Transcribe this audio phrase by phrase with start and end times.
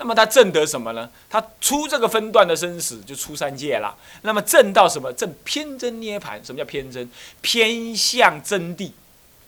[0.00, 1.10] 那么他证得什么呢？
[1.28, 3.96] 他出这个分段的生死就出三界了。
[4.22, 5.12] 那么证到什么？
[5.12, 6.42] 证偏真涅盘。
[6.44, 7.10] 什么叫偏真？
[7.40, 8.92] 偏向真谛，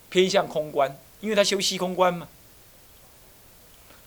[0.09, 2.27] 偏向空观，因为他修息空观嘛。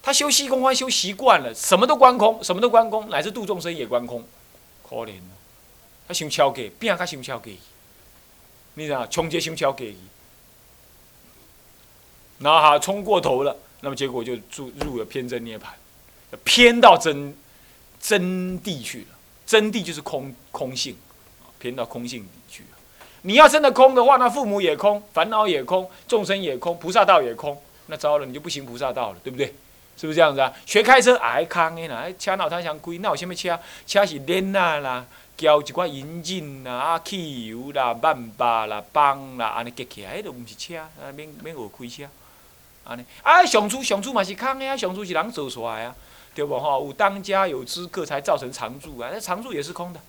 [0.02, 4.22] 他修息空观修习惯了，什么都观空，什么都观空，乃至度众生也观空，
[4.86, 5.36] 可怜了。
[6.06, 7.58] 他想超给，变他想超给，
[8.74, 9.96] 你知道，冲接想超给，
[12.40, 15.74] 然后他冲过头了，那么结果就入入了偏真涅盘。
[16.44, 17.36] 偏到真
[18.00, 18.22] 真
[18.62, 20.96] 谛去了，真谛就是空空性，
[21.60, 22.70] 偏到空性里去了。
[23.22, 29.54] 你要真的空的话，那父母也空，烦恼也空，众生也空，菩萨道也空，那糟了，你就不行菩萨道了，对不对？
[29.96, 30.52] 是不是这样子啊？
[30.66, 33.58] 学开车哎坑的啦，哎车脑汤箱贵，那有什么车？
[33.86, 35.06] 车是链啊啦，
[35.38, 42.10] 交一寡引擎啦、啊汽油啦、万把啦、棒啦，安尼结起来，迄都毋是车，啊免免学开车，
[42.86, 43.06] 安尼。
[43.22, 45.96] 啊，上厝上厝嘛是空的啊，上厝是人做出来啊。
[46.36, 46.80] 对不哈？
[46.80, 49.10] 有当家有资格才造成常住啊！
[49.14, 50.00] 那常住也是空的，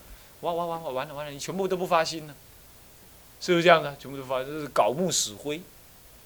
[0.41, 0.79] 哇哇哇！
[0.79, 2.35] 完了完了，你全部都不发心了，
[3.41, 3.95] 是不是这样的？
[3.97, 5.61] 全部都发，就是槁木死灰，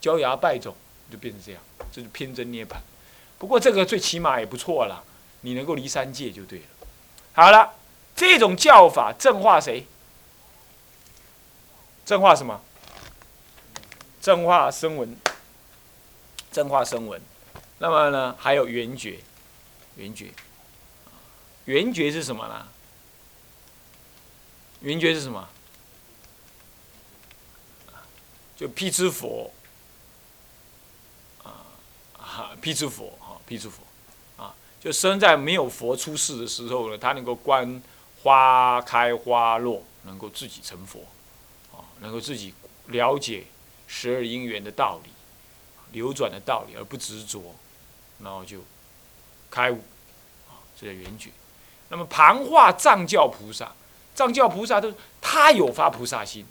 [0.00, 0.74] 焦芽败种，
[1.10, 2.76] 就变成这样，这是偏真涅槃。
[3.38, 5.02] 不过这个最起码也不错啦，
[5.40, 6.64] 你能够离三界就对了。
[7.32, 7.74] 好了，
[8.14, 9.86] 这种教法正化谁？
[12.04, 12.60] 正化什么？
[14.20, 15.16] 正化声闻，
[16.50, 17.20] 正化声闻。
[17.78, 19.18] 那么呢，还有圆觉。
[19.98, 20.32] 圆觉，
[21.64, 22.68] 圆觉是什么呢？
[24.80, 25.48] 圆觉是什么？
[28.56, 29.52] 就辟支佛，
[31.42, 31.66] 啊，
[32.16, 33.82] 哈，辟支佛，哈，辟支佛，
[34.36, 37.82] 啊，就生在没有佛出世的时候呢，他能够观
[38.22, 41.00] 花开花落，能够自己成佛，
[41.72, 42.54] 啊，能够自己
[42.86, 43.46] 了解
[43.88, 45.10] 十二因缘的道理，
[45.90, 47.56] 流转的道理，而不执着，
[48.22, 48.62] 然后就。
[49.50, 49.82] 开悟，
[50.80, 51.30] 这叫圆觉。
[51.88, 53.72] 那么盘化藏教菩萨，
[54.14, 56.44] 藏教菩萨都他有发菩萨心，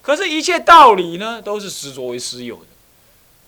[0.00, 2.66] 可是，一切道理呢，都是实着为实有的。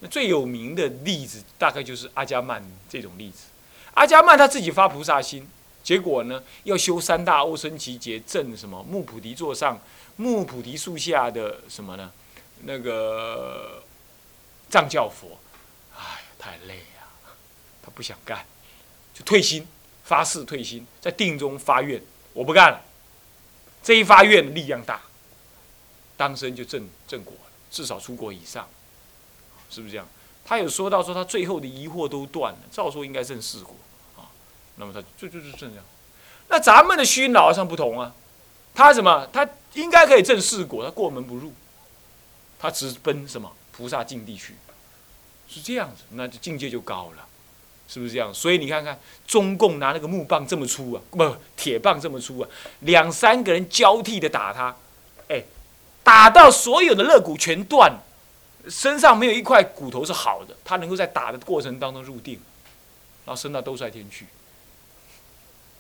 [0.01, 3.45] 那最有名的例子，大概就是阿伽曼这种例子。
[3.95, 5.49] 阿伽曼他自己发菩萨心，
[5.83, 8.83] 结果呢，要修三大欧僧祇劫证什么？
[8.83, 9.79] 木菩提座上，
[10.17, 12.11] 木菩提树下的什么呢？
[12.65, 13.83] 那个
[14.69, 15.39] 藏教佛，
[15.97, 17.09] 哎，太累呀，
[17.83, 18.45] 他不想干。
[19.13, 19.67] 就退心，
[20.11, 22.83] 发誓退心，在定中发愿，我不干了。
[23.81, 25.01] 这一发愿力量大，
[26.17, 28.69] 当生就正正果了，至少出国以上，
[29.71, 30.05] 是不是这样？
[30.45, 33.77] 他有说到说他最后的疑惑都断了，照说应该正四果
[34.17, 34.27] 啊。
[34.75, 35.77] 那么他就就是这样。
[36.49, 38.13] 那咱们的虚脑上不同啊，
[38.75, 39.29] 他什么？
[39.33, 41.53] 他应该可以正四果，他过门不入，
[42.59, 44.57] 他直奔什么菩萨境地去，
[45.47, 47.29] 是这样子，那就境界就高了。
[47.93, 48.33] 是不是这样？
[48.33, 48.97] 所以你看看，
[49.27, 52.49] 中共拿那个木棒这么粗啊，不，铁棒这么粗啊，
[52.83, 54.77] 两三个人交替的打他，
[55.29, 55.43] 哎，
[56.05, 57.93] 打到所有的肋骨全断，
[58.69, 62.35] 身上没有一块骨头是好的，他能够在打的过程当中入定，
[63.27, 64.27] 然后升到兜率天去，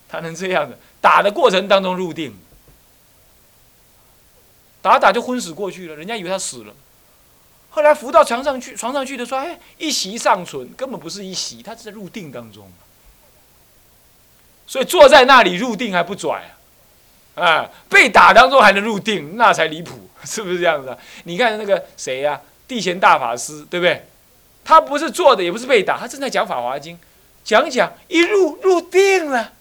[0.08, 2.34] 他能这样的打的过程当中入定，
[4.82, 6.74] 打打就昏死过去了，人家以为他死了。
[7.70, 12.70] 后来扶到床上去，床上去的说：“哎，一息尚存，根本不是一息，他是在入定当中。
[14.66, 16.50] 所以坐在那里入定还不拽
[17.36, 17.44] 啊！
[17.44, 20.96] 啊，被打当中还能入定，那才离谱， 是不是这样子？
[21.24, 24.04] 你看那个谁呀，地贤大法师，对不对？
[24.64, 26.96] 他不是坐的，也不是被打，他正在讲《法华经》，
[27.44, 29.52] 讲讲一入入定了，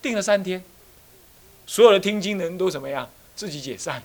[0.00, 0.62] 定了三天，
[1.66, 3.10] 所有的听经人都怎么样？
[3.34, 4.02] 自己解散，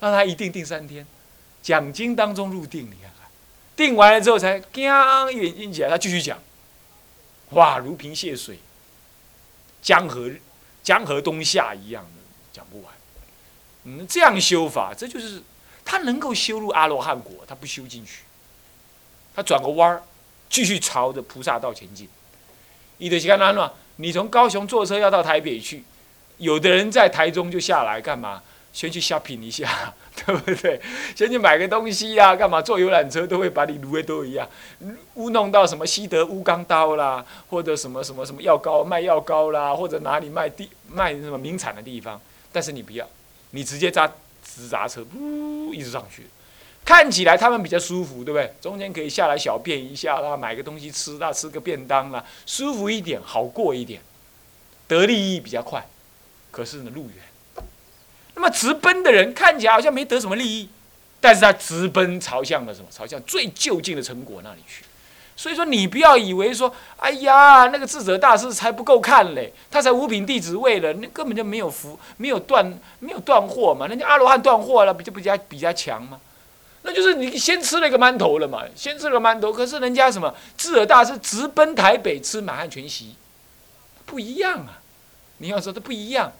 [0.00, 1.06] 让他一定定三天。”
[1.64, 3.26] 讲经当中入定，你看看，
[3.74, 6.38] 定完了之后才刚眼睛起来，他继续讲，
[7.52, 8.58] 哇，如平泻水，
[9.80, 10.30] 江河
[10.82, 12.20] 江河东下一样的
[12.52, 12.92] 讲不完。
[13.84, 15.42] 嗯，这样修法，这就是
[15.86, 18.24] 他能够修入阿罗汉果，他不修进去，
[19.34, 20.02] 他转个弯儿，
[20.50, 22.06] 继续朝着菩萨道前进。
[22.98, 23.74] 你的看哪了？
[23.96, 25.82] 你从高雄坐车要到台北去，
[26.36, 28.42] 有的人在台中就下来干嘛？
[28.74, 29.94] 先去 shopping 一下，
[30.26, 30.78] 对不对？
[31.14, 32.60] 先去买个东西呀，干嘛？
[32.60, 34.46] 坐游览车都会把你撸的都一样，
[35.14, 42.20] 乌弄到什么西德乌钢刀啦，或者什么什么什么药膏卖药膏啦，或者哪里卖地卖什么名产的地方。
[42.52, 43.08] 但是你不要，
[43.52, 44.06] 你直接扎
[44.44, 46.26] 直扎车，呜，一直上去。
[46.84, 48.52] 看起来他们比较舒服，对不对？
[48.60, 54.02] 中间可以下来小便一下啦，买个东西吃啦，吃个便当啦，舒服一点，好过一点，
[54.88, 55.86] 得利益比较快。
[56.50, 57.33] 可是呢，路远。
[58.44, 60.68] 那么直奔的人看起来好像没得什么利益，
[61.18, 62.86] 但是他直奔朝向了什么？
[62.90, 64.84] 朝向最就近的成果那里去。
[65.34, 73.86] 所以说，你不要以为说，哎呀，那个智者大师才不够看嘞，他才五品弟子位了，那根本就没有福，没有断，没有断货嘛。
[73.86, 76.20] 人家阿罗汉断货了，不就比较比较强吗。
[76.82, 83.14] 那就是你先吃了一个馒头了嘛，先吃了个馒头，可是人家什么智者大师直奔台北吃满汉全席，
[84.04, 84.80] 不一样啊。
[85.38, 86.30] 你要说他不一样，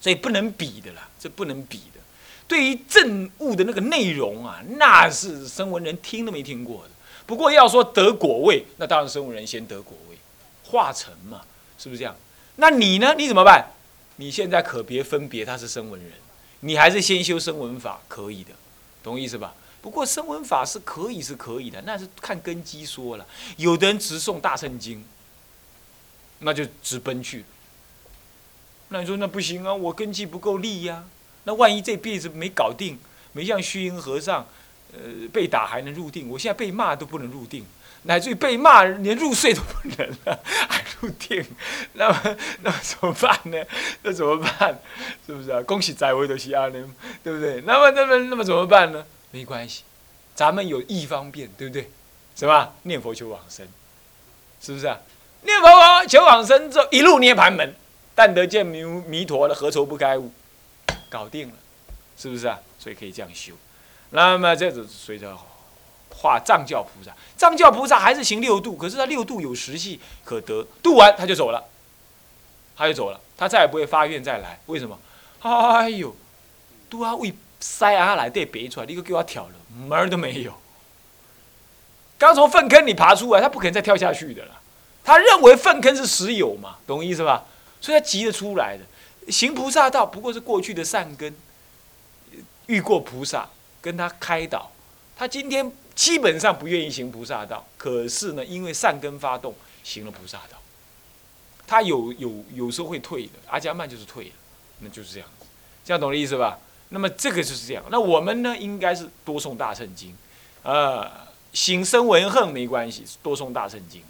[0.00, 2.00] 所以不能比的啦，这不能比的。
[2.48, 6.90] 对于政务的那个内容啊，那是声闻人听都没听过的。
[7.26, 10.16] 不过要说得果位，那当然声闻人先得果位，
[10.64, 11.42] 化成嘛，
[11.78, 12.16] 是不是这样？
[12.56, 13.14] 那你呢？
[13.16, 13.70] 你怎么办？
[14.16, 16.12] 你现在可别分别他是声闻人，
[16.60, 18.50] 你还是先修声闻法可以的，
[19.02, 19.54] 懂意思吧？
[19.80, 23.26] 不过声闻法是可以是可以的，那是看根基说了。
[23.56, 25.04] 有的人直诵大圣经，
[26.40, 27.44] 那就直奔去。
[28.90, 31.02] 那你说那不行啊，我根基不够力呀。
[31.44, 32.98] 那万一这辈子没搞定，
[33.32, 34.46] 没像虚云和尚。
[34.92, 37.64] 呃，被打还能入定，我现在被骂都不能入定，
[38.02, 41.44] 乃至于被骂连入睡都不能了， 还入定，
[41.92, 43.64] 那么那么怎么办呢？
[44.02, 44.76] 那怎么办？
[45.24, 45.62] 是不是啊？
[45.62, 47.60] 恭喜在位的西阿人，对不对？
[47.60, 49.06] 那么那么那么怎么办呢？
[49.30, 49.84] 没关系，
[50.34, 51.88] 咱们有一方便，对不对？
[52.34, 52.72] 是吧？
[52.82, 53.64] 念佛求往生，
[54.60, 54.98] 是不是啊？
[55.42, 55.68] 念佛
[56.08, 57.76] 求往生之后，一路涅盘门，
[58.20, 60.30] 但得见弥弥陀了，何愁不开悟？
[61.08, 61.54] 搞定了，
[62.18, 62.60] 是不是啊？
[62.78, 63.54] 所以可以这样修。
[64.10, 65.34] 那么这是随着
[66.10, 71.64] 画藏教菩萨，藏教菩萨还是行六度，可是他六度有实系可得，度完他就走了，
[72.76, 74.60] 他就走了，他再也不会发愿再来。
[74.66, 74.98] 为什么？
[75.40, 76.14] 哎呦，
[76.90, 79.54] 都要为塞阿来对别出来，你个给我挑了，
[79.88, 80.52] 门儿都没有。
[82.18, 84.60] 刚从粪坑里爬出来，他不可能再跳下去的了。
[85.02, 87.46] 他认为粪坑是实有嘛，懂意思吧？
[87.80, 88.84] 所以他急着出来的。
[89.30, 91.34] 行菩萨道不过是过去的善根，
[92.66, 93.48] 遇过菩萨。
[93.82, 94.70] 跟他开导，
[95.16, 100.58] 他今天基本上不愿意行菩萨道，可是呢，因为善根发动，行了菩萨道。
[101.66, 104.32] 他有有有时候会退的，阿伽曼就是退了，
[104.80, 105.46] 那就是这样子，
[105.82, 106.58] 这样懂的意思吧？
[106.90, 107.82] 那么这个就是这样。
[107.90, 110.14] 那我们呢，应该是多诵大圣经，
[110.62, 114.02] 啊，行生文恨没关系，多诵大圣经，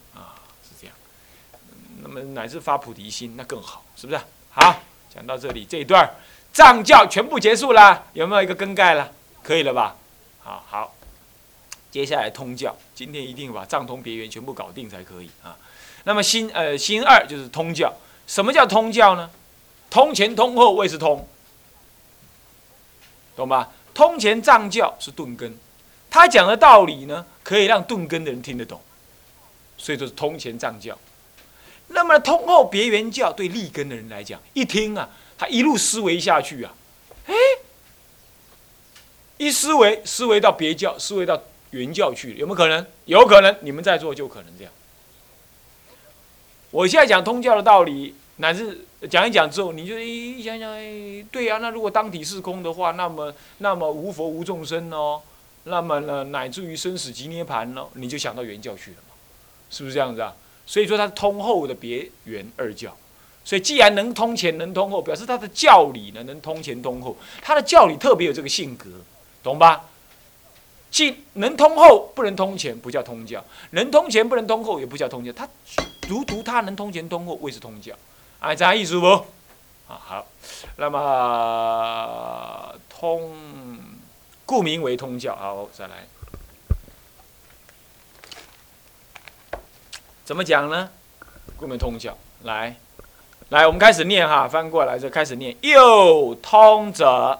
[2.13, 4.21] 么乃至发菩提心，那更好，是不是？
[4.51, 4.83] 好，
[5.15, 6.09] 讲到这里这一段，
[6.53, 9.13] 藏教全部结束了，有没有一个更改了？
[9.43, 9.97] 可以了吧？
[10.43, 10.95] 好好，
[11.91, 15.57] 接下来通教，今天一定把藏通别圆全部搞定才可以啊。
[16.05, 17.93] 那么新呃新二就是通教，
[18.27, 19.31] 什么叫通教呢？
[19.91, 21.29] 通前通后谓是通，
[23.37, 23.71] 懂吧？
[23.93, 25.57] 通前藏教是顿根，
[26.09, 28.81] 他讲的道理呢，可以让顿根的人听得懂，
[29.77, 30.97] 所以说是通前藏教。
[31.93, 35.09] 那么通后别圆教对立根的人来讲，一听啊，
[35.39, 36.75] 他一路思维下去啊，
[37.27, 37.35] 哎。
[39.39, 42.87] 一思维，思维到别教，思维到原教去，有没有可能？
[43.07, 44.73] 有可能，你们在座就可能这样。
[46.71, 55.23] 我现在讲通教的道理，乃至讲一讲之后，你就一想想，哎，对呀，那如果当体是空的话，那么那么无佛无众生哦，
[55.65, 59.15] 那么呢，乃至于生死即涅盘哦，你就想到原教去了嘛，
[59.71, 60.37] 是不是这样子啊？
[60.71, 62.97] 所以说它通后的别原二教，
[63.45, 68.89] 所以既然能通前能通后，表示它的教理呢能通前通后，它的教理特别有这个性格。
[69.43, 69.87] 懂吧？
[70.93, 73.41] 既能通后不能通前，不叫通教；
[73.71, 75.33] 能通前不能通后，也不叫通教。
[75.33, 75.49] 他
[76.03, 77.93] 独独他能通前通后，谓是通教。
[78.39, 79.07] 哎，这样意思不？
[79.89, 80.27] 啊，好。
[80.77, 83.33] 那么通，
[84.47, 85.35] 故名为通教。
[85.35, 86.07] 好，再来。
[90.31, 90.89] 怎么讲呢？
[91.57, 92.17] 故名通晓。
[92.45, 92.77] 来，
[93.49, 95.57] 来，我们开始念哈，翻过来就开始念。
[95.61, 97.37] 又通者，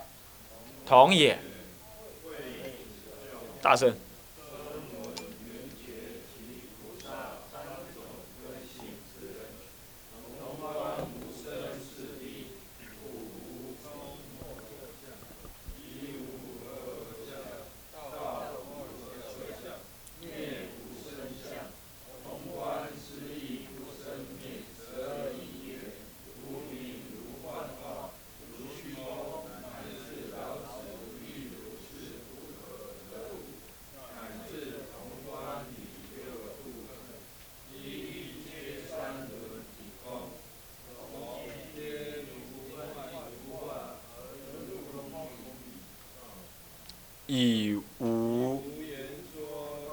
[0.89, 1.39] 同也。
[3.63, 3.95] 大声。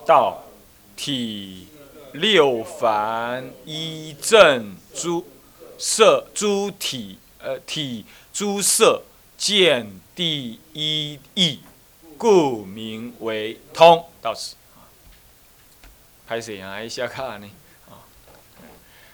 [0.07, 0.41] 道
[0.95, 1.67] 体
[2.13, 5.27] 六凡一正诸
[5.77, 9.03] 色诸体呃体诸色
[9.37, 11.59] 见第一义，
[12.17, 14.05] 故名为通。
[14.21, 14.55] 到此。
[16.25, 16.81] 拍谁啊？
[16.81, 17.49] 一下看呢？
[17.89, 17.99] 啊，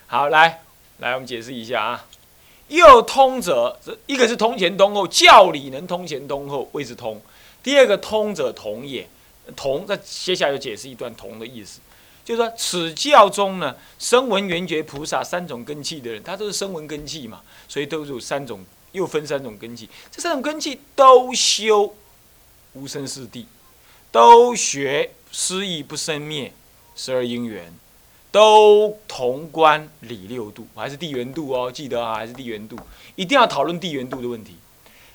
[0.05, 0.61] 好，来
[0.99, 2.05] 来，我们解释一下啊。
[2.67, 7.19] 又通者，一个是通前通后，教理能通前通后谓之通。
[7.63, 9.07] 第二个通者同也，
[9.55, 9.85] 同。
[9.87, 11.79] 那接下来就解释一段同的意思，
[12.23, 19.89] 就是说此教中呢，声闻缘觉菩萨三种根器的人，他都是声闻根器嘛，所以都有三种，又分三种根器。
[20.11, 21.95] 这三种根器都修
[22.73, 23.45] 无生四谛，
[24.11, 26.53] 都学失意不生灭
[26.95, 27.73] 十二因缘。
[28.33, 31.71] 都同观理六度，还是地缘度哦？
[31.71, 32.75] 记得啊，还是地缘度，
[33.15, 34.55] 一定要讨论地缘度的问题。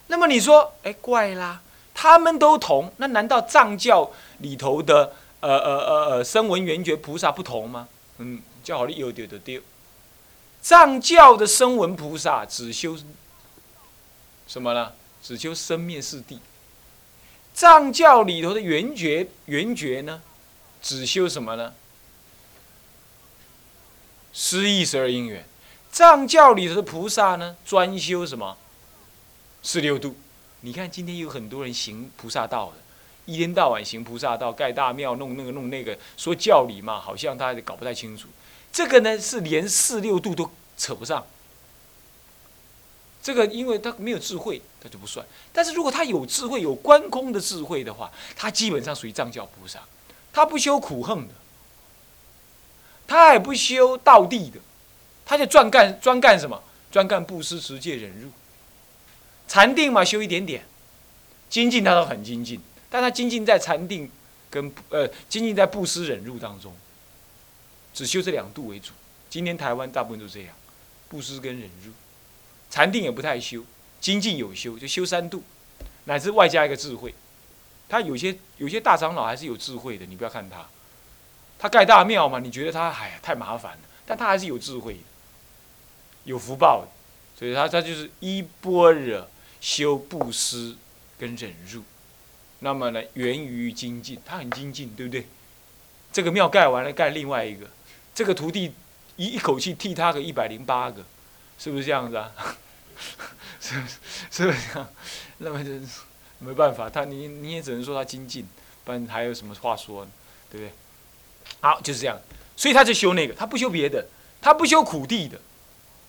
[0.07, 1.61] 那么你说，哎，怪啦，
[2.01, 7.89] 他们都同，那难道藏教里头的呃呃呃呃声闻缘觉菩萨不同吗？
[8.19, 9.61] 嗯，叫好利有丢的丢。
[10.63, 12.97] 藏教的声闻菩萨只修
[14.47, 14.93] 什么呢？
[15.21, 16.39] 只修生灭四谛。
[17.53, 20.23] 藏教里头的缘觉缘觉呢，
[20.81, 21.75] 只修什么呢？
[24.33, 25.45] 失意十二因缘，
[25.91, 28.57] 藏教里头的菩萨呢，专修什么？
[29.65, 30.15] 四六度。
[30.61, 32.77] 你看今天有很多人行菩萨道的，
[33.27, 38.29] 一天到晚行菩萨道，盖大庙，弄那个弄那个，说教理嘛，好像他搞不太清楚。
[38.73, 41.25] 这个呢是连四六度都扯不上。
[43.23, 45.25] 这个因为他没有智慧，他就不算。
[45.53, 49.81] 但是如果他有智慧，有观空的智慧的话，他基本上属于藏教菩萨，
[50.33, 51.35] 他不修苦恨的。
[53.07, 54.59] 他也不修道地的，
[55.25, 56.63] 他就专干专干什么？
[56.91, 58.31] 专干布施、持戒、忍辱、
[59.49, 60.65] 禅定嘛，修一点点。
[61.51, 64.11] 精进他都很精进，但他精进在禅定
[64.51, 66.77] 跟呃精进在布施、忍辱当中，
[67.95, 68.93] 只修这两度为主。
[69.31, 70.55] 今天台湾大部分都这样，
[71.09, 71.91] 布施跟忍辱，
[72.69, 73.65] 禅定也不太修，
[73.99, 75.43] 精进有修，就修三度，
[76.05, 77.15] 乃至外加一个智慧。
[77.89, 80.67] 他有些有些大长老还是有智慧的，你不要看他。
[81.59, 82.39] 他盖大庙嘛？
[82.39, 85.01] 你觉得他哎呀太麻烦了，但他还是有智慧的，
[86.25, 86.89] 有福报的，
[87.39, 89.27] 所以他他就是一般若
[89.61, 90.77] 修布施
[91.19, 91.83] 跟忍辱，
[92.61, 95.27] 那么呢源于精进，他很精进，对不对？
[96.13, 97.69] 这个庙盖完了，盖另外一个，
[98.15, 98.73] 这个徒弟
[99.17, 101.05] 一一口气替他个一百零八个，
[101.59, 102.33] 是不是这样子啊？
[103.61, 103.97] 是不是
[104.31, 104.89] 是不是这样？
[105.39, 105.83] 那么就是
[106.39, 108.49] 没办法，他你你也只能说他精进，
[108.85, 110.11] 不然还有什么话说呢？
[110.51, 110.73] 对不对？
[111.61, 112.19] 好，就是这样，
[112.57, 114.07] 所以他就修那个，他不修别的，
[114.41, 115.39] 他不修苦地的，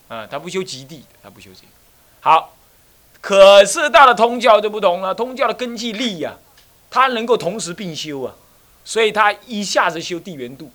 [0.08, 1.68] 啊，他不修极地的，他不修这个。
[2.22, 2.56] 好，
[3.22, 6.38] 可是到了通教就不同了，通教的根基力呀，
[6.90, 8.34] 它能够同时并修啊，
[8.86, 10.72] 所以它一下子修地缘度，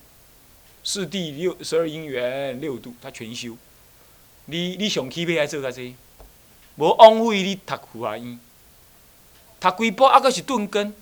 [0.82, 3.56] 是地六十二因缘六度，它全修。
[4.46, 5.94] 你你上起码爱做到这，
[6.76, 8.38] 无枉费你读苦啊院，
[9.58, 10.94] 读几部啊，阁是顿根，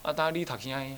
[0.00, 0.96] 啊，当你读啥呀？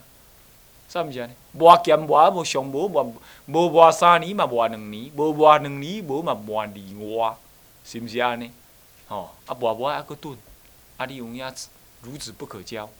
[0.88, 1.32] 啥物事呢？
[1.50, 3.12] 磨剑磨无上无磨，
[3.46, 7.34] 无磨三年嘛磨两年，无磨两年无嘛磨二外，
[7.84, 8.52] 是毋是安尼？
[9.14, 10.36] 吼，啊磨磨还佫钝，
[10.96, 11.44] 啊你有影
[12.04, 12.90] 孺子不可教，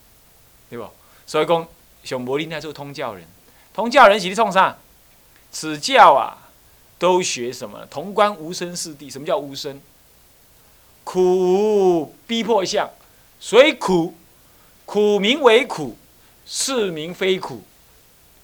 [0.70, 0.88] 对无？
[1.26, 1.66] 所以讲
[2.04, 3.26] 上无恁爱做通教人，
[3.72, 4.78] 通教人是咧创啥？
[5.50, 6.50] 此教啊，
[6.98, 7.86] 都学什么？
[7.90, 9.10] 潼关无生四谛。
[9.10, 9.80] 什么叫无生？
[11.04, 12.88] 苦逼迫相，
[13.38, 14.14] 所以苦，
[14.84, 15.96] 苦名为苦，
[16.46, 17.62] 是名非苦。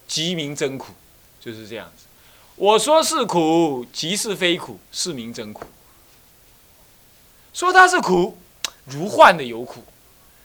[0.06, 0.92] 即名真苦，
[1.40, 2.04] 就是这样子。
[2.56, 5.64] 我说是苦，即是非苦，是名真苦。
[7.52, 8.36] 说它是苦，
[8.86, 9.82] 如幻的有苦，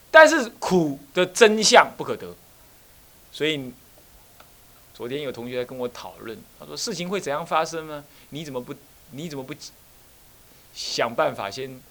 [0.09, 2.33] 但是苦的真相不可得。
[3.31, 3.71] 所以
[4.93, 8.03] 昨天有同学在跟我讨论，他说事情会怎样发生呢？
[8.29, 8.73] 你怎么不
[9.11, 9.53] 你怎么不
[10.73, 11.81] 想办法先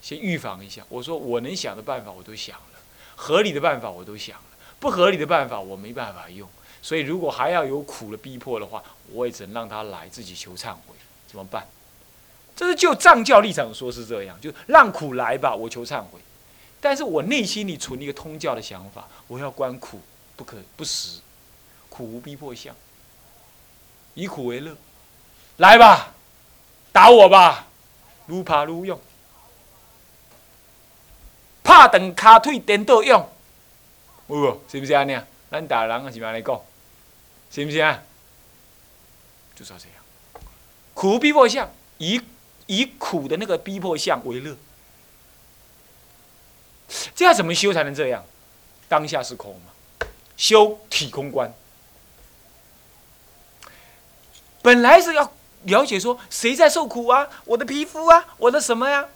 [0.00, 0.84] 先预防一下？
[0.88, 2.78] 我说我能想的办法我都想了，
[3.16, 4.44] 合理的办法我都想了，
[4.80, 6.48] 不合理的办法我没办法用。
[6.84, 8.82] 所以，如果还要有苦的逼迫的话，
[9.12, 10.96] 我也只能让他来自己求忏悔，
[11.28, 11.64] 怎么办？
[12.54, 16.20] 这是就藏教立场说是这样，就让苦来吧，我求忏悔。
[16.80, 20.00] 但是我内心里存一个通教的想法，我要观苦
[20.36, 21.20] 不可不实，
[21.88, 22.74] 苦无逼迫相，
[24.14, 24.76] 以苦为乐，
[25.58, 26.12] 来吧，
[26.90, 27.68] 打我吧，
[28.26, 29.00] 如怕如用，
[31.62, 33.28] 怕等卡腿颠倒用，
[34.28, 34.60] 有无？
[34.68, 35.24] 是不是安尼啊？
[35.50, 36.60] 咱大人也是安尼讲。
[37.50, 38.02] 行不行啊？
[39.54, 40.42] 就是这样，
[40.94, 42.20] 苦逼迫相，以
[42.72, 44.56] 以苦的那个逼迫相为乐，
[47.14, 48.24] 这样怎么修才能这样？
[48.88, 50.06] 当下是空嘛，
[50.38, 51.52] 修体空观。
[54.62, 55.30] 本来是要
[55.64, 57.28] 了解说谁在受苦啊？
[57.44, 59.06] 我的皮肤啊，我的什么呀？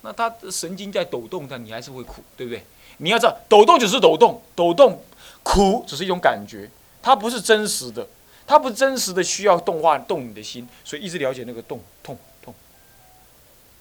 [0.00, 2.64] 那他的神经在抖动，但你还是会苦，对不对？
[2.98, 5.02] 你要知道，抖动只是抖动，抖动
[5.42, 6.70] 苦只是一种感觉。
[7.02, 8.06] 它不是真实的，
[8.46, 12.16] 它不是真实的需要动化动你的心，所以一直了解那个动痛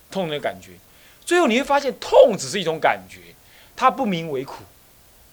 [0.09, 0.71] 痛的感觉。
[1.25, 3.19] 最后你会发现，痛只是一种感觉，
[3.75, 4.63] 它不名为苦，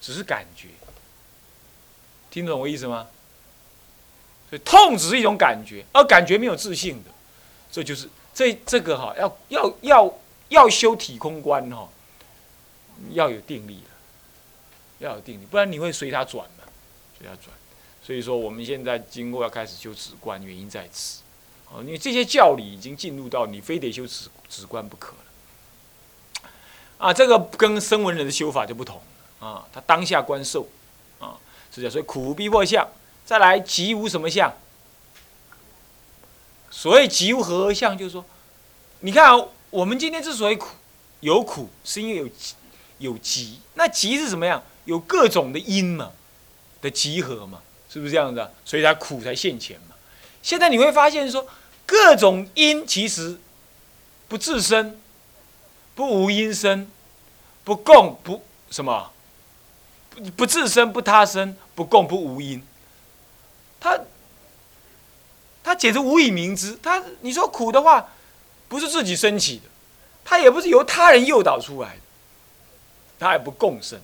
[0.00, 0.68] 只是感觉。
[2.30, 3.06] 听懂我意思吗？
[4.50, 7.10] 所以痛只是一种感觉，而感觉没有自信的，
[7.70, 11.88] 这就是这这个哈，要要要要修体空观哈，
[13.10, 13.90] 要有定力了，
[14.98, 16.64] 要有定力，不然你会随它转嘛，
[17.18, 17.54] 随它转。
[18.02, 21.20] 所以说，我们现在经过要开始修止观，原因在此。
[21.72, 26.50] 哦，因为这些教理已经进入到你非得修止止观不可了。
[26.98, 29.00] 啊，这个跟声闻人的修法就不同
[29.40, 30.68] 啊，他当下观受
[31.18, 31.36] 啊，
[31.74, 31.90] 是这样。
[31.90, 32.88] 所以苦无逼迫相，
[33.26, 34.52] 再来即无什么相？
[36.70, 38.24] 所谓即无何相，就是说，
[39.00, 40.68] 你看啊，我们今天之所以苦，
[41.20, 42.28] 有苦是因为有
[42.98, 44.62] 有集，那集是什么样？
[44.84, 46.10] 有各种的因嘛
[46.80, 47.60] 的集合嘛。
[47.86, 48.50] 是不是这样子？
[48.64, 49.94] 所以他苦才现前嘛。
[50.42, 51.46] 现在你会发现说，
[51.86, 53.38] 各种因其实
[54.28, 54.98] 不自生，
[55.94, 56.90] 不无因生，
[57.62, 59.12] 不共不什么，
[60.10, 62.62] 不不自生不他生，不共不无因。
[63.78, 64.00] 他
[65.62, 66.78] 他简直无以明之。
[66.82, 68.08] 他你说苦的话，
[68.68, 69.64] 不是自己升起的，
[70.24, 72.00] 他也不是由他人诱导出来的，
[73.18, 74.00] 他也不共生。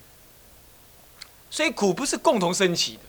[1.50, 3.00] 所以苦不是共同升起的。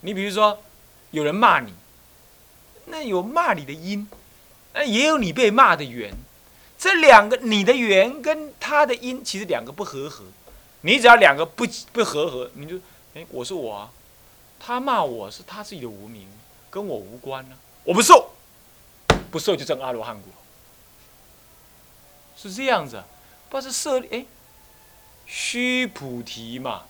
[0.00, 0.62] 你比如说，
[1.10, 1.74] 有人骂你，
[2.86, 4.08] 那有骂你的因，
[4.72, 6.14] 那也有你被骂的缘，
[6.86, 10.24] 这两个你的缘跟他的因，其实两个不合合。
[10.82, 12.76] 你只要两个不不合合，你就
[13.12, 13.90] 哎，我是我啊，
[14.60, 16.28] 他骂我是他自己的无名，
[16.70, 18.30] 跟我无关呢，我不受，
[19.32, 20.32] 不受就证阿罗汉果，
[22.36, 23.02] 是这样子，
[23.48, 24.24] 不是设立哎，
[25.26, 26.84] 须菩提嘛，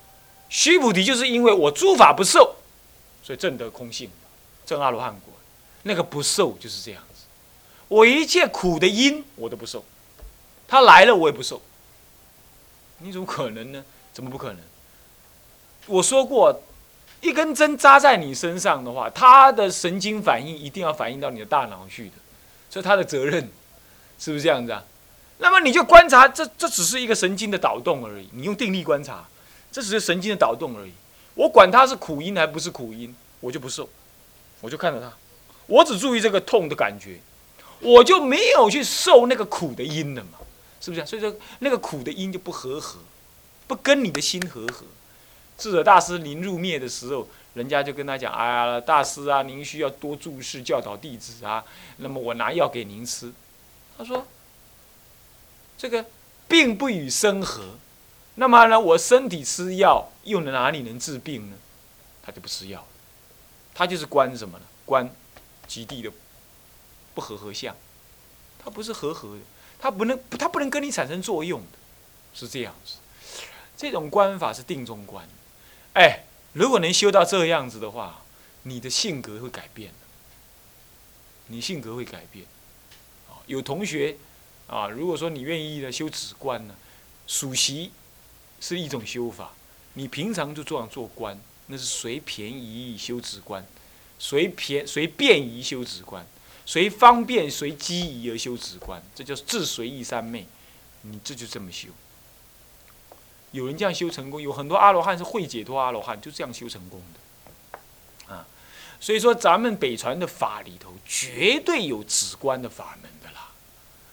[0.50, 2.56] 须菩提就是因为我诸法不受。
[3.22, 4.10] 所以正得空性，
[4.66, 5.32] 正阿罗汉果，
[5.84, 7.15] 那个不受就是这样子。
[7.88, 9.84] 我一切苦的因我都不受，
[10.66, 11.62] 他来了我也不受。
[12.98, 13.84] 你怎么可能呢？
[14.12, 14.58] 怎么不可能？
[15.86, 16.62] 我说过，
[17.20, 22.14] 一根针扎在你身上的话，它的神经反应一定要反映到你的大脑去的，
[22.70, 23.48] 所以他的责任，
[24.18, 24.82] 是不是这样子啊？
[25.38, 28.28] 那么你就观察，这这只是一个神经的导动而已。
[28.32, 29.28] 你用定力观察，
[29.70, 30.92] 这只是神经的导动而已。
[31.34, 33.86] 我管它是苦因还不是苦因，我就不受，
[34.62, 35.12] 我就看着它，
[35.66, 37.20] 我只注意这个痛的感觉，
[37.80, 40.38] 我就没有去受那个苦的因了嘛，
[40.80, 41.04] 是不是？
[41.06, 42.98] 所以说那个苦的因就不和合，
[43.66, 44.84] 不跟你的心和合。
[45.58, 51.64] 智者大师临入灭的时候，人家就跟他讲：“哎呀，大师啊，您需要多注释教导弟子啊。
[51.96, 53.32] 那么我拿药给您吃。”
[53.96, 54.26] 他说
[55.78, 56.04] ：“这个
[56.46, 57.76] 病不与生合。”
[58.38, 61.56] 那么呢，我身体吃药又能哪里能治病呢？
[62.22, 62.86] 他就不吃药，
[63.72, 64.64] 他就是观什么呢？
[64.84, 65.10] 观
[65.66, 66.10] 极地的
[67.16, 67.74] 不和合相，
[68.62, 69.40] 他不是和合的，
[69.80, 71.78] 他不能，他不能跟你产生作用的，
[72.34, 72.96] 是这样子。
[73.74, 75.26] 这种观法是定中观，
[75.94, 78.22] 哎，如果能修到这样子的话，
[78.64, 79.92] 你的性格会改变
[81.46, 82.44] 你性格会改变。
[83.28, 84.18] 啊，有同学
[84.66, 86.74] 啊，如果说你愿意的修止观呢，
[87.26, 87.90] 属习。
[88.58, 89.52] 是一种修法，
[89.92, 93.64] 你平常就这样做官，那是随便宜修止观，
[94.18, 96.26] 随便随便宜修止观，
[96.66, 100.44] 随方便随机宜而修止观，这叫自随意三昧，
[101.02, 101.88] 你这就这么修。
[103.52, 108.44] 有人这样修成功，有很多阿罗汉是会解脱阿罗汉，就这样修成功的，啊，
[109.00, 113.52] 所以说咱们北传的法里头绝对有止观的法门的啦，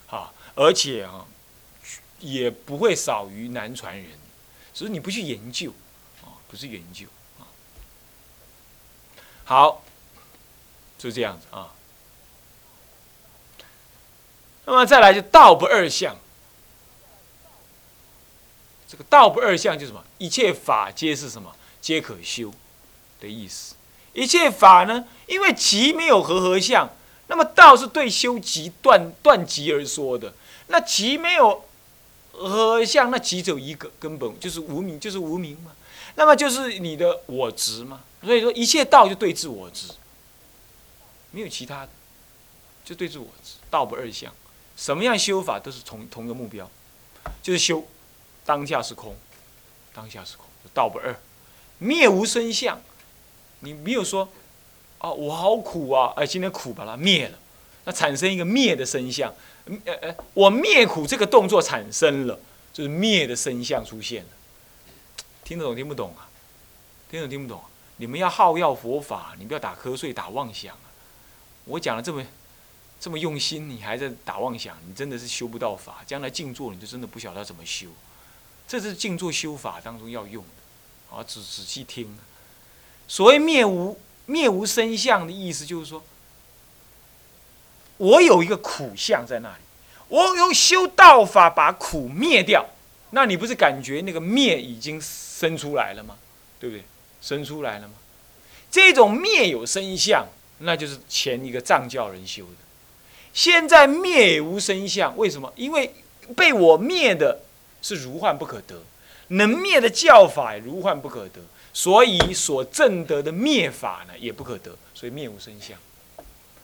[0.07, 1.25] 啊，而且啊，
[2.19, 4.11] 也不会少于南传人。
[4.73, 5.71] 只是你不去研究，
[6.21, 7.07] 啊，不是研究，
[7.39, 7.49] 啊，
[9.43, 9.83] 好，
[10.99, 11.73] 就这样子啊。
[14.65, 16.15] 那么再来就道不二相，
[18.87, 20.03] 这个道不二相就是什么？
[20.17, 21.55] 一切法皆是什么？
[21.81, 22.53] 皆可修
[23.19, 23.75] 的意思。
[24.13, 26.89] 一切法呢，因为极没有合合相，
[27.27, 30.33] 那么道是对修极断断极而说的。
[30.67, 31.65] 那极没有。
[32.35, 35.71] 和相那只有一个根本就是无名，就是无名嘛。
[36.15, 38.01] 那么就是你的我执嘛。
[38.23, 39.89] 所以说一切道就对治我执，
[41.29, 41.89] 没有其他的，
[42.83, 43.57] 就对治我执。
[43.69, 44.33] 道不二相，
[44.75, 46.69] 什么样修法都是同同一个目标，
[47.41, 47.85] 就是修
[48.45, 49.15] 当下是空，
[49.93, 51.15] 当下是空，道不二，
[51.77, 52.81] 灭无生相。
[53.59, 54.27] 你没有说
[54.97, 57.37] 啊，我好苦啊，哎，今天苦把它灭了，
[57.85, 59.33] 那产生一个灭的生相。
[59.85, 62.37] 呃呃，我灭苦这个动作产生了，
[62.73, 64.29] 就是灭的生相出现了。
[65.45, 66.27] 听得懂听不懂啊？
[67.09, 67.61] 听得懂听不懂？
[67.97, 70.91] 你们要好要佛法，你不要打瞌睡、打妄想啊！
[71.65, 72.25] 我讲了这么
[73.03, 75.97] 这么用心，你还在打妄想，你真的是修不到法。
[76.07, 77.89] 将来静坐，你就真的不晓得怎么修。
[78.65, 82.17] 这是静坐修法当中要用的，啊，仔仔细听。
[83.05, 86.01] 所谓灭无灭无生相的意思，就是说，
[87.97, 89.63] 我有一个苦相在那里，
[90.07, 92.65] 我用修道法把苦灭掉，
[93.09, 96.17] 那你不是感觉那个灭已经生出来了吗？
[96.57, 96.85] 对不对？
[97.21, 97.95] 生出来了吗？
[98.71, 100.25] 这种灭有生相，
[100.59, 102.62] 那就是前一个藏教人修的。
[103.33, 105.51] 现在灭无生相，为什么？
[105.55, 105.93] 因为
[106.35, 107.41] 被我灭的
[107.81, 108.81] 是如幻不可得，
[109.29, 111.41] 能灭的教法如幻不可得，
[111.73, 115.77] 所以所证得的灭法呢也不可得，所以灭无生相。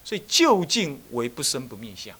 [0.03, 2.15] 所以究竟为不生不灭相，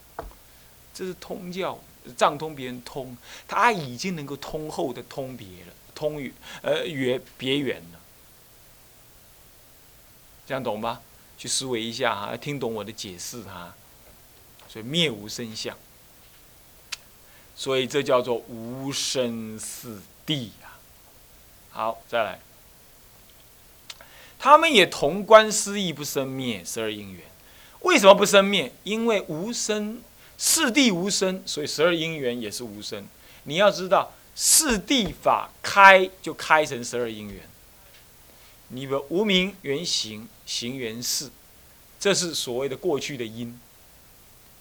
[0.94, 1.80] 这是通教
[2.18, 3.16] 藏通别人通，
[3.48, 8.00] 他已经能够通后的通别了，通与呃远别远了。
[10.46, 11.02] 这样懂吧？
[11.38, 13.76] 去思维一下哈，听懂我的解释哈。
[14.72, 15.76] 所以灭无生相，
[17.56, 20.78] 所以这叫做无生四谛呀。
[21.72, 22.40] 好，再来，
[24.38, 27.24] 他们也同观思义不生灭十二因缘。
[27.82, 28.72] 为什么不生灭？
[28.84, 30.02] 因为无生，
[30.38, 33.08] 四谛无生，所以十二因缘也是无生。
[33.46, 37.50] 你要知道，四谛法开就开成十二因缘。
[38.68, 41.32] 你的无名原形，形原事，
[42.00, 43.60] 这是所谓的过去的因。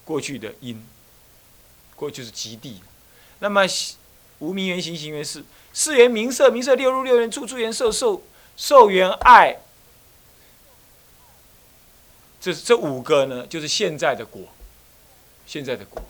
[0.09, 0.83] 过去的因，
[1.95, 2.81] 过去是极地。
[3.41, 3.67] 那么
[4.39, 5.45] 无名原形，形原事，
[5.75, 8.23] 四缘名色，名色六入六缘处，处缘受，受
[8.57, 9.59] 受缘爱。
[12.41, 14.41] 这这五个呢，就是现在的果，
[15.47, 16.03] 现在的果。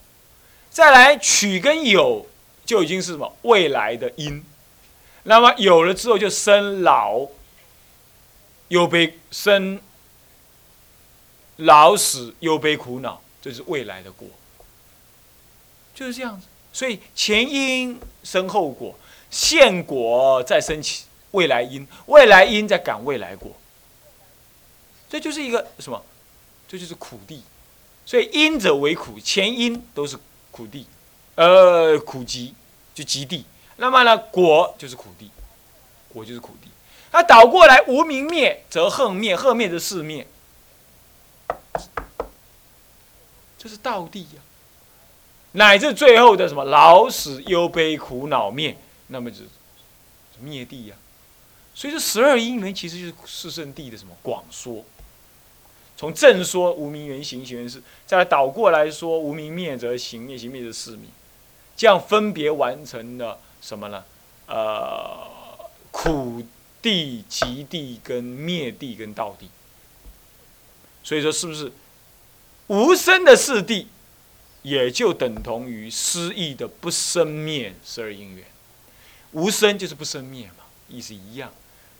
[0.71, 2.27] 再来取跟有，
[2.65, 4.45] 就已经是什么未来的因。
[5.25, 7.27] 那么有了之后，就生老。
[8.69, 9.81] 又被生
[11.57, 14.29] 老死，又被苦恼，这是未来的果，
[15.95, 16.47] 就是这样子。
[16.71, 18.95] 所以前因生后果，
[19.31, 23.51] 现果再生起未来因，未来因在赶未来果，
[25.09, 26.05] 这就是一个什么？
[26.69, 27.43] 这就是苦地。
[28.05, 30.19] 所以因者为苦，前因都是
[30.51, 30.87] 苦地，
[31.35, 32.55] 呃，苦集
[32.95, 33.47] 就极地。
[33.77, 35.31] 那么呢，果就是苦地，
[36.13, 36.69] 果就是苦地。
[37.13, 40.27] 那倒过来，无明灭则横灭，横灭则世灭，
[43.59, 44.40] 这是道地呀。
[45.53, 49.38] 乃至最后的什么老死忧悲苦恼灭，那么就
[50.40, 50.97] 灭地呀。
[51.75, 54.85] 所以这十二因缘其实就是四圣地的什么广说。
[55.97, 61.09] 从正说无明缘行行缘事，再来倒过来说无明灭则行灭，行灭则四灭，
[61.77, 64.05] 这样分别完成了什么呢？
[64.47, 65.27] 呃，
[65.90, 66.42] 苦。
[66.81, 69.51] 地极地跟灭地跟道地，
[71.03, 71.73] 所以说是不是
[72.69, 73.87] 无生的四谛，
[74.63, 78.45] 也就等同于失意的不生灭十二因缘？
[79.33, 81.51] 无生就是不生灭嘛，意思一样。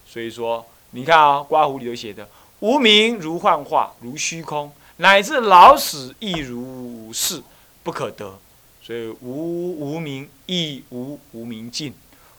[0.07, 2.29] 所以说，你看啊，刮胡里头写的
[2.61, 7.43] 无名如幻化，如虚空，乃至老死亦如是，
[7.83, 8.39] 不可得。
[8.83, 11.95] 所以无无名亦无无名尽。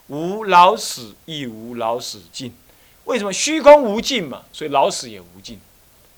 [0.07, 2.53] 无老死亦无老死尽，
[3.05, 4.43] 为什么虚空无尽嘛？
[4.51, 5.59] 所以老死也无尽，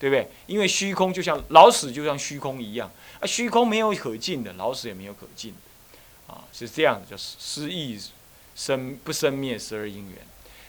[0.01, 0.27] 对不对？
[0.47, 5.53] 因为虚空就像老死就像虚空一样，啊，虚空没有可尽的，老死也没有可尽，
[6.25, 7.99] 啊，是这样的，叫失意
[8.55, 10.17] 生不生灭十二因缘，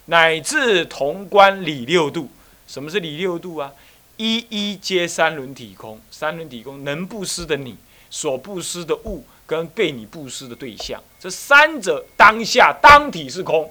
[0.05, 2.29] 乃至同观理六度。
[2.69, 3.73] 什么是理六度啊？
[4.19, 7.79] 一一皆三轮体空，三轮体空能布施的你
[8.11, 9.25] 所布施的物。
[9.45, 13.71] 跟被你布施的对象，这三者当下当体是空，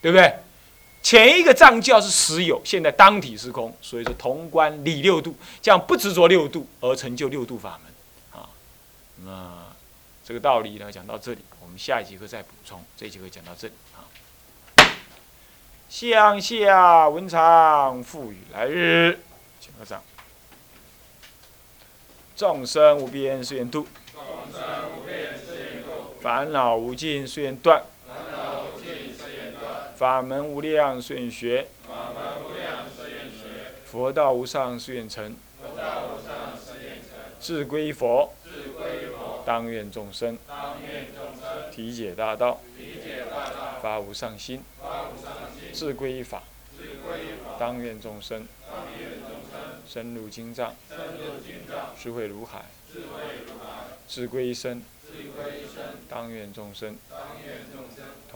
[0.00, 0.34] 对不对？
[1.02, 8.48] 前一个藏教是实有，现在当体是空，所以说同观理六度，这样不执着六度而成就六度法门啊。
[9.24, 9.66] 那
[10.24, 12.82] 这个道理呢，讲到这里，我们下一节课再补充。
[12.96, 14.06] 这节课讲到这里啊。
[15.88, 19.18] 向下文长赋予来日，
[19.60, 20.02] 请合掌。
[22.34, 23.86] 众生无边誓愿度。
[26.22, 27.82] 烦恼无尽，誓愿断；
[30.02, 31.64] 法门无量，誓愿学；
[33.84, 35.30] 佛道无上，誓愿成；
[37.40, 38.34] 志归佛，
[39.46, 40.36] 当愿众生。
[41.70, 42.60] 体解大道，
[43.80, 44.58] 发无上心；
[45.72, 46.42] 志归法，
[47.56, 48.48] 当愿众生。
[49.86, 50.74] 深入经藏，
[51.96, 52.62] 智慧如海；
[54.08, 54.82] 志归身。
[56.08, 56.96] 当愿众生，
[57.72, 57.84] 同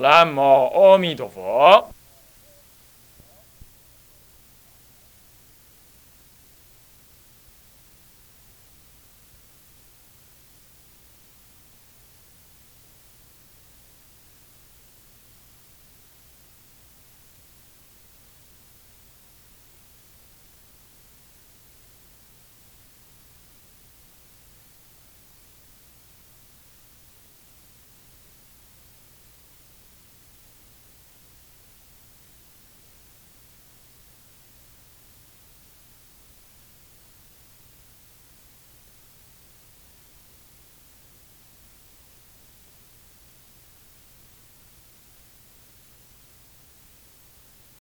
[0.00, 1.95] 南无阿弥陀佛。